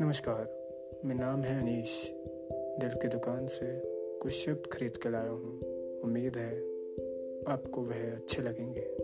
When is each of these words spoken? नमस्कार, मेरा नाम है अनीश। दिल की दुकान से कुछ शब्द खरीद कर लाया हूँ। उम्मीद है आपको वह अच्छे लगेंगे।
नमस्कार, 0.00 0.42
मेरा 1.04 1.20
नाम 1.20 1.42
है 1.42 1.60
अनीश। 1.60 2.12
दिल 2.80 2.90
की 2.90 3.08
दुकान 3.08 3.46
से 3.46 3.82
कुछ 4.18 4.32
शब्द 4.32 4.66
खरीद 4.72 4.96
कर 4.96 5.10
लाया 5.10 5.30
हूँ। 5.30 5.60
उम्मीद 6.00 6.36
है 6.36 6.58
आपको 7.52 7.82
वह 7.82 8.16
अच्छे 8.16 8.42
लगेंगे। 8.42 8.97